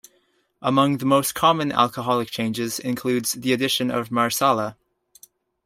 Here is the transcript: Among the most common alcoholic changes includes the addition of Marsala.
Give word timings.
Among 0.63 0.97
the 0.97 1.05
most 1.05 1.35
common 1.35 1.71
alcoholic 1.71 2.31
changes 2.31 2.79
includes 2.79 3.33
the 3.33 3.53
addition 3.53 3.91
of 3.91 4.09
Marsala. 4.09 4.75